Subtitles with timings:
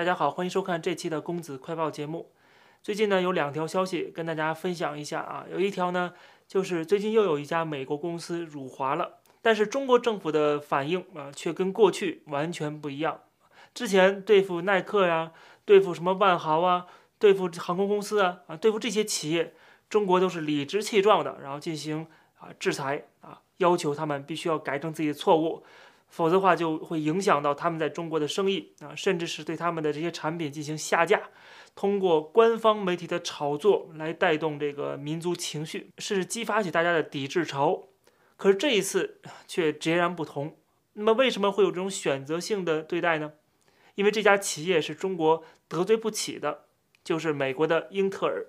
[0.00, 2.30] 大家好，欢迎收看这期的公子快报节目。
[2.82, 5.44] 最近呢，有两条消息跟大家分享一下啊。
[5.52, 6.14] 有一条呢，
[6.48, 13.20] 就是最近又有一家美国公司辱华了，但是中国政府的反应啊，却跟过去完全不一样。
[13.74, 15.32] 之前对付耐克呀，
[15.66, 16.86] 对付什么万豪啊，
[17.18, 19.52] 对付航空公司啊，啊，对付这些企业，
[19.90, 22.06] 中国都是理直气壮的，然后进行
[22.38, 25.62] 啊制裁啊，要求他们必须要改正自己的错误。
[26.10, 31.22] 否则的话，就会影响到他们在中国的生意啊，甚至是对他们的这些产品进行下架。
[31.74, 37.84] 通过官方媒体的炒作来带动这个民族情绪，是激发起大家的抵制潮。
[38.36, 40.56] 可是这一次却截然不同。
[40.94, 43.32] 那么为什么会有这种选择性的对待呢？
[43.94, 46.64] 因为这家企业是中国得罪不起的，
[47.04, 48.46] 就是美国的英特尔。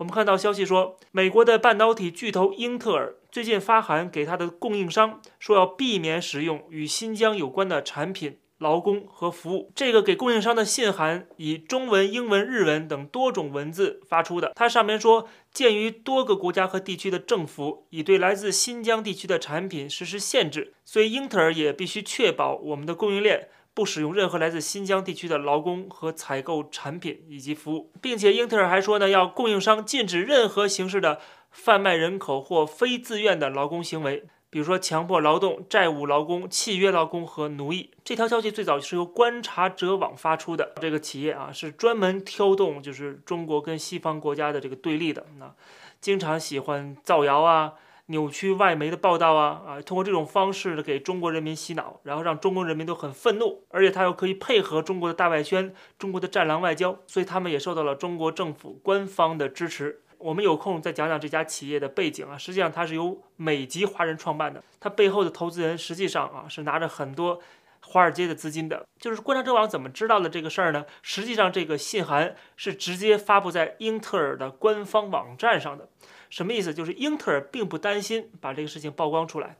[0.00, 9.70] 我们看到消息说，美国的半导体巨头英特尔最近发函给他的供应商，说要避免使用与新疆有关的产品、劳工和服务。
[9.74, 14.52] 这个给供应商的信函以中文、英文、日文等多种文字发出的。
[14.56, 23.48] 它上面说，鉴于多个国家和地区的政府已对来自新疆地区的产品实施限制，所以英特尔也必须确保我们的供应链。
[23.72, 37.90] 不使用任何来自新疆地区的劳工和采购产品以及服务，并且英特尔还说呢，要供应商禁止任何形式的贩卖人口或非自愿的劳工行为，比如说强迫劳动、债务劳工、契约劳工和奴役。
[38.04, 45.54] 这条消息最早是由观察者网发出的，这个企业啊是专门挑动就是中国跟西方国家的这个对立的，那
[46.00, 47.74] 经常喜欢造谣啊。
[48.10, 60.02] 扭曲外媒的报道啊啊，通过这种方式给中国人民洗脑，然后让中国人民都很愤怒，而且他又可以配合中国的大外宣、中国的战狼外交，所以他们也受到了中国政府官方的支持。
[60.18, 67.40] 我们有空再讲讲这家企业的背景啊，实际上它是由美籍华人创办的，它背后的投资人实际上啊是拿着很多
[67.80, 68.84] 华尔街的资金的。
[68.98, 70.84] 就是观察者网怎么知道的这个事儿呢？
[71.00, 75.88] 实际上这个信函是直接发布在英特尔的官方网站上的。
[76.30, 76.72] 什么意思？
[76.72, 79.58] 就是英特尔并不担心把这个事情曝光出来，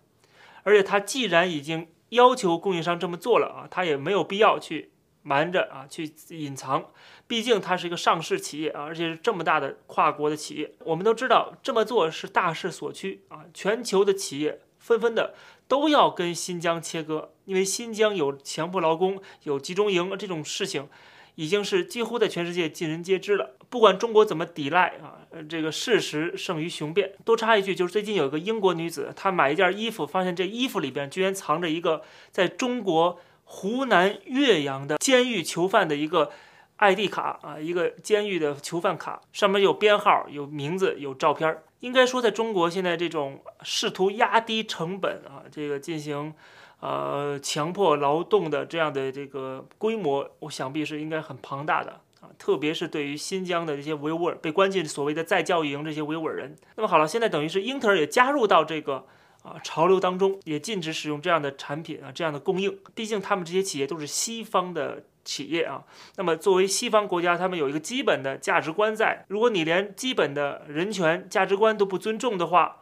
[0.63, 6.87] 而且他既然已经要求供应商这么做了啊，他也没有必要去瞒着啊，去隐藏。
[7.27, 10.73] 毕竟它是一个上市企业啊，而且是这么大的跨国的企业。
[10.85, 15.35] 我们都知道这么做是大势所趋啊，全球的企业纷纷的
[15.69, 20.89] 都要跟新疆切割，因为新疆有强迫劳工、有集中营这种事情。
[21.37, 23.55] 已经是几乎在全世界尽人皆知了。
[23.71, 25.17] 不管中国怎么抵赖啊，
[25.49, 27.13] 这个事实胜于雄辩。
[27.25, 36.31] 多插一句，就是最近有一个英国女子，她买一件衣服，发现这衣服里边居然藏着一个在中国湖南岳阳的监狱囚犯的一个
[36.79, 41.63] ID 卡啊，一个监狱的囚犯卡，上面有编号、有名字、有照片。
[41.79, 46.35] 应该说，在中国现在这种试图压低成本啊，这个进行。
[46.83, 56.55] 呃，强迫劳动的这样的这个规模，我想必是应该很庞大的啊，特别是对于新疆的这些维吾尔被关进所谓的再教育营这些维吾尔人。
[56.77, 59.07] 那么好了，现在等于是英特尔也加入到这个
[59.43, 62.79] 啊潮流当中，也禁止使用这样的产品啊，这样的供应。
[62.95, 65.85] 毕竟他们这些企业都是西方的企业啊，
[66.17, 69.25] 那么作为西方国家，他们有一个基本的价值观在。
[69.29, 72.80] 如果你连基本的人权价值观都不尊重的话，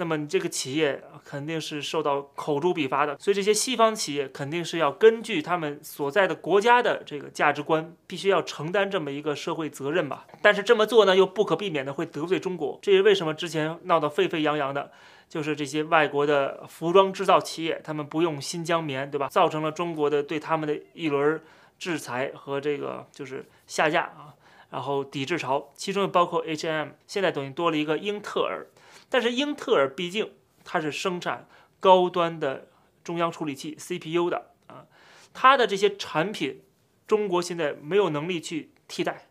[0.00, 10.26] 那么你这个企业肯定是受到口诛笔伐的，所以这些西方企业肯定是要根据他们所在的国家的这个价值观，必须要承担这么一个社会责任吧。
[10.40, 12.78] 但是这么做呢，又不可避免的会得罪中国。
[12.80, 14.90] 这也为什么之前闹得沸沸扬扬的，
[15.28, 19.28] 就是这些外国的服装制造企业，他们不用新疆棉，对吧？
[19.28, 21.38] 造成了中国的对他们的一轮
[21.78, 24.32] 制裁和这个就是下架啊，
[24.70, 28.66] 然后抵制潮，其中又包括 H&M，现在等于多了一个英特尔。
[29.10, 30.32] 但是英特尔毕竟
[30.64, 31.46] 它是生产
[31.78, 32.68] 高端的
[33.04, 34.86] 中央处理器 CPU 的啊，
[35.34, 36.62] 它的这些产品，
[37.06, 39.26] 中国现在没有能力去替代。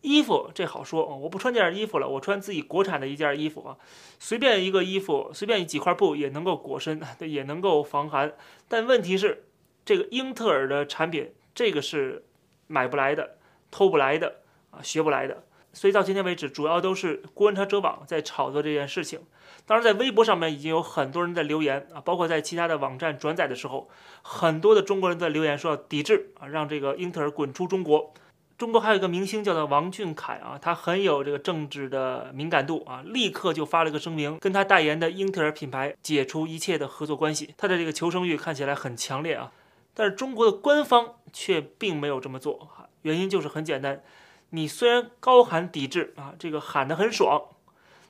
[0.00, 3.76] 衣服这好说，我不穿这件衣服了，我穿自己国产的一件衣服啊，
[4.18, 8.32] 随便一个衣服，随便几块布也能够裹身， 也能够防寒。
[8.66, 9.44] 但问题是，
[9.84, 12.24] 这个英特尔的产品，这个是
[12.66, 13.36] 买不来的，
[13.70, 14.36] 偷不来的
[14.70, 15.44] 啊，学不来的。
[15.72, 19.20] 所以到今天为止，主要都是观察者网在炒作这件事情。
[19.66, 23.88] 当然，在微博上面已经有很多人在留言啊，包括在其他的网站转载的时候，
[24.22, 28.12] 很多的中国人在留言说要抵制啊，让这个英特尔滚出中国。
[28.58, 37.54] 中国还有一个明星叫做王俊凯啊，他很有这个政治的敏感度啊，立刻就发了个声明，跟他代言的英特尔品牌解除一切的合作关系。
[37.56, 39.52] 他的这个求生欲看起来很强烈啊，
[39.94, 42.68] 但是中国的官方却并没有这么做
[43.02, 44.02] 原因就是很简单。
[44.50, 47.42] 你虽然高喊抵制啊，这个喊得很爽，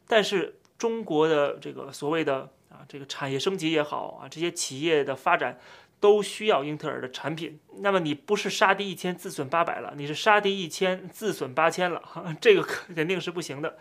[0.06, 5.58] 但是中国的这个所谓的啊这个产业升级也好啊，这些企业的发展
[6.00, 7.60] 都需要英特尔的产品。
[7.80, 12.02] 那么你不是杀敌一千自损八百了，你是杀敌一千自损八千了，
[12.40, 13.76] 这个肯定是不行的。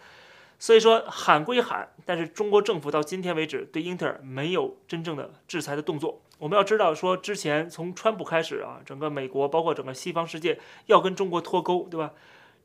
[0.61, 6.21] 所以说喊归喊，但是中国政府到今天为止对英特尔没有真正的制裁的动作。
[6.37, 12.11] 我们要知道，说之前从川普开始啊，整个美国包括整个西方世界要跟中国脱钩，对吧？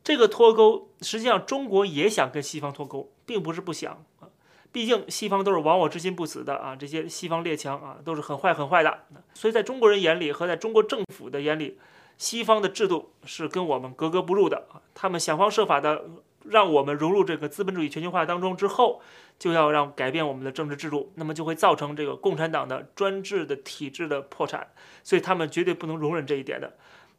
[0.05, 4.29] 这个脱钩实际上中国也想跟西方脱钩，并不是不想啊。
[4.71, 9.05] 毕竟西方都是亡我之心不死的啊，这些西方列强啊都是很坏很坏的。
[9.33, 11.77] 所以在中国人眼里和在中国政府的眼里，
[12.17, 14.79] 西方的制度是跟我们格格不入的啊。
[14.93, 16.05] 他们想方设法的。
[16.47, 19.01] 让我们融入这个资本主义全球化当中之后，
[19.39, 24.67] 就要让改变我们的政治制度，那么就会造成这个共产党的专制的体制的破产，
[25.03, 26.71] 所以他们绝对不能容忍这一点的。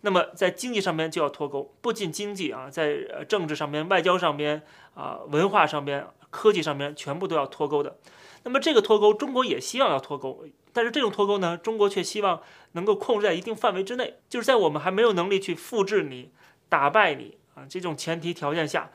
[0.06, 4.62] 那么在经济上面就要脱钩，不仅经济啊，在政治上面、外交上面
[4.94, 7.98] 啊、文化上面、科技上面，全部都要脱钩的。
[8.44, 12.40] 那么这个脱钩，中国也希望要脱钩，但是这种脱钩呢，中国却希望
[12.72, 16.30] 能够控制在一定范围之内，就是在我们还没有能力去复制你、
[16.68, 18.92] 打败你啊这种前提条件下。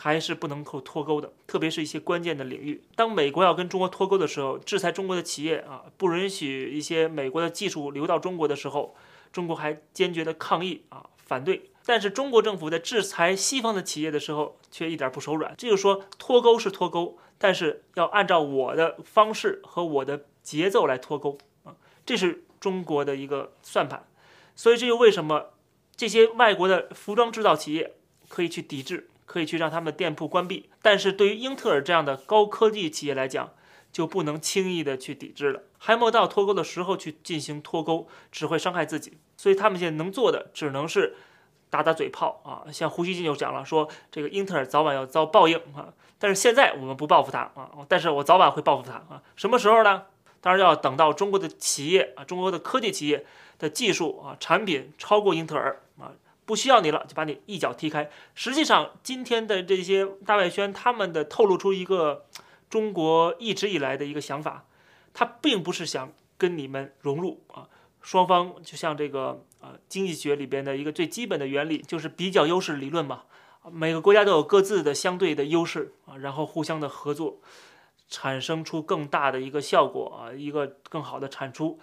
[0.00, 2.80] 还是不能够脱钩的，特别是一些关键的领域。
[2.94, 8.94] 当美国要跟中国脱钩的时候，制裁中国的企业啊，不允许一些美国的技术流到中国的时候，
[9.32, 11.70] 中国还坚决的抗议啊，反对。
[11.84, 15.54] 但是中国政府在制裁西方的企业的时候，却一点不手软。
[15.56, 24.06] 这就说，脱钩是脱钩，但是要按照我的方式和我的节奏来脱钩啊，这是中国的一个算盘。
[24.54, 25.50] 所以这就为什么
[25.96, 27.94] 这些外国的服装制造企业
[28.28, 29.08] 可以去抵制。
[29.28, 33.52] 可以去让他们的店铺关闭，但是对于英特尔这样的高科技企业来讲，
[33.92, 35.62] 就不能轻易的去抵制了。
[35.78, 39.18] 还没到脱钩的时候去进行脱钩，只会伤害自己。
[39.36, 41.14] 所以他们现在能做的只能是
[41.70, 42.70] 打打嘴炮啊。
[42.72, 45.92] 像胡锡进就讲了，说这个英特尔早晚要遭报应啊。
[46.18, 49.22] 但是现在我们不报复他啊，但是我早晚会报复他啊。
[49.36, 50.04] 什么时候呢？
[50.40, 53.26] 当然要等到中国的企业啊，中国的科技企业
[53.58, 56.12] 的技术啊，产品超过英特尔啊。
[56.44, 58.08] 不需要你了，就把你一脚踢开。
[58.34, 62.24] 实际上，今天的这些大外宣，他们的透露出一个
[62.68, 64.66] 中国一直以来的一个想法，
[65.12, 67.68] 他并不是想跟你们融入啊。
[68.00, 73.24] 双方就像这个啊，经济学里边的一个最基本的原理，就是比较优势理论嘛。
[73.70, 77.40] 每个国家都有各自的相对的优势啊，然后互相的合作，
[78.08, 81.78] 产生出更大的一个效果啊，一个更好的产出。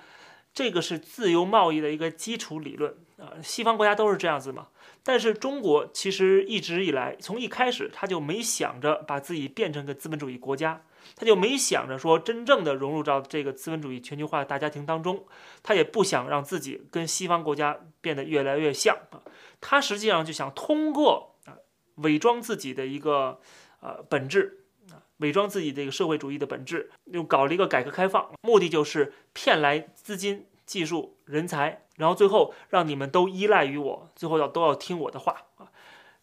[0.53, 4.67] 这个是自由贸易的一个基础理论啊，西方国家都是这样子嘛。
[5.03, 10.81] 但是中国其实一直以来，从一开始他就没想着把自己变成个资本主义国家，
[11.15, 15.25] 他就没想着说真正的融入到这个资本主义全球化大家庭当中，
[15.61, 19.21] 他也不想让自己跟西方国家变得越来越像啊。
[19.61, 21.53] 他实际上就想通过啊
[21.97, 23.39] 伪装自己的一个
[23.81, 30.47] 呃本质啊，伪装自己这个社会主义的本质，又搞了一个改革开放，目的就是骗来资金。
[30.65, 35.71] 技术人才，然后最后让你们都依赖于我，最后要都要听我的话啊！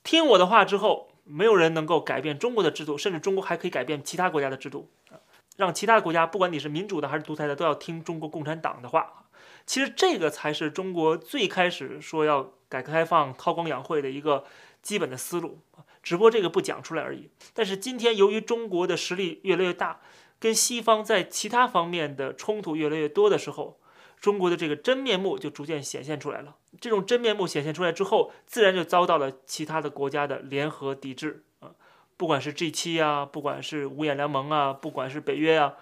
[0.02, 5.20] 听我的话之后，没有人能够改变中国的制度，甚至中国还可以改变其他国家的制度啊！
[5.56, 9.26] 让其他国家，不管你是民主的还是独裁的，都要听中国共产党的话。
[9.64, 14.44] 其实这个才是中国最开始说要改革开放、韬光养晦的一个
[14.82, 15.86] 基本的思路啊！
[16.02, 17.30] 只不过这个不讲出来而已。
[17.54, 20.00] 但是今天由于中国的实力越来越大，
[20.40, 23.78] 跟西方在其他方面的冲突越来越多的时候，
[24.22, 26.56] 中国的这个真面目就逐渐显现出来了。
[26.80, 31.72] 这种真面目显现出来之后，自然就遭到了其他的国家的联合抵制啊，
[32.17, 35.74] 不管是 G 七啊，不管是五眼联盟啊，不管是北约啊，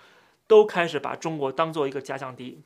[0.47, 2.63] 都开始把中国当做一个假想敌。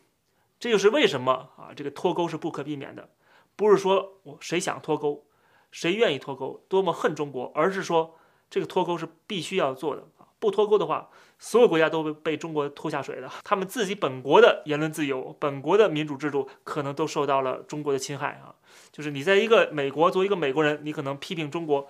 [0.60, 3.10] 这就是为什么啊，这个脱钩是不可避免的，
[3.56, 5.26] 不是说我谁想脱钩，
[5.72, 8.14] 谁愿意脱钩，多么恨中国，而是说
[8.48, 10.06] 这个脱钩是必须要做的。
[10.44, 11.08] 不脱钩的话，
[11.38, 13.30] 所有国家都被被中国拖下水的。
[13.42, 18.54] 他们自己本国的言论自由、本国的民主制度，可能都受到了中国的侵害啊！
[18.92, 21.88] 就是你在一个美国，作为一个美国人，你可能批评中国，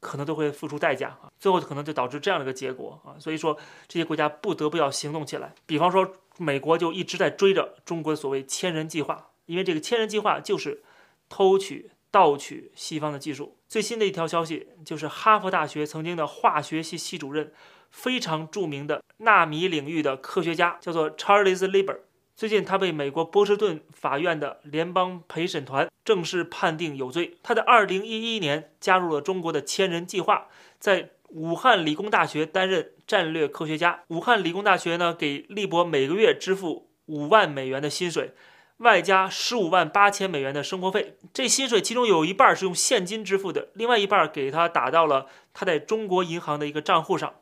[0.00, 1.30] 可能都会付出代价啊！
[1.38, 3.12] 最后可能就导致这样的一个结果啊！
[3.18, 3.54] 所以说，
[3.86, 5.54] 这些国家不得不要行动起来。
[5.66, 10.82] 比方说，美国就一直在追着中国的所谓“千人计划”，因为这个“千人计划”就是
[11.28, 11.90] 偷取。
[12.12, 13.56] 盗取西方的技术。
[13.66, 17.50] 最新的一条消息就是，哈佛大学曾经的化学系系主任，
[17.92, 21.98] 非常著名的纳米领域的科学家，叫做 Charles Lieber。
[22.34, 27.36] 最近他被美国波士顿法院的联邦陪审团正式判定有罪。
[27.42, 30.48] 他在2011年加入了中国的千人计划，
[30.80, 34.00] 在武汉理工大学担任战略科学家。
[34.08, 38.32] 武汉理工大学呢，给利伯每个月支付五万美元的薪水。
[38.78, 47.34] 外加十五万八千美元的生活费，这薪水其中有一半是用现金支付的，另外一半给他打到了他在中国银行的一个账户上。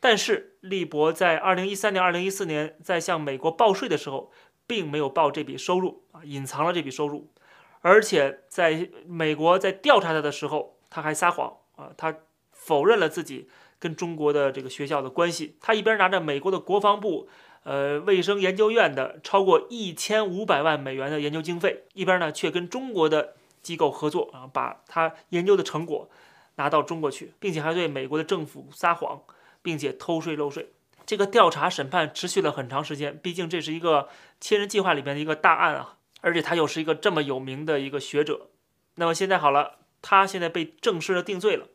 [0.00, 4.32] 但是利博在二零一三年、二零一四年在向美国报税的时候，
[4.66, 7.28] 并没有报这笔收入啊，隐藏了这笔收入，
[7.80, 12.16] 而且在美国在调查他的时候，他还撒谎啊，他
[12.50, 15.56] 否认了自己跟中国的这个学校的关系。
[15.60, 17.28] 他一边拿着美国的国防部、
[17.62, 26.08] 呃卫生研究院的超过一千五百万美元的研究经费，一边呢却跟中国的机构合作啊，把他研究的成果
[26.56, 29.20] 拿到中国去，并且还对美国的政府撒谎，
[29.62, 30.72] 并且偷税漏税。
[31.06, 34.08] 这个调查审判持续了很长时间，毕竟这是一个
[34.40, 38.50] 千人计划里边的一个大案啊，而且他又是一个这么有名的一个学者。
[38.94, 41.66] 那么现在好了，他现在被正式的定罪了，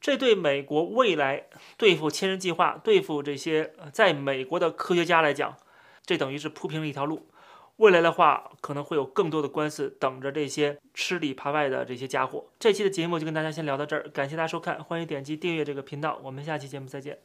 [0.00, 1.46] 这对美国未来
[1.76, 5.56] 对付千人计划、对付这些在美国的科学家来讲，
[6.04, 7.28] 这等于是铺平了一条路。
[7.78, 12.44] 未来的话，可能会有更多的官司等着这些吃里扒外的这些家伙。
[12.58, 17.18] 这期的节目就跟大家先聊到这儿，感谢大家收看，欢迎点击订阅这个频道，我们下期节目再见。